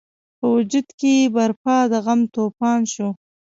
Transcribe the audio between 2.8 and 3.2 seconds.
شو.